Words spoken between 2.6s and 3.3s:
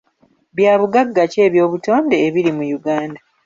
Uganda?